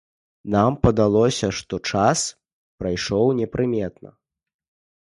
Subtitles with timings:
[0.53, 2.25] Нам падалося, што час
[2.81, 4.09] прайшоў непрыметна.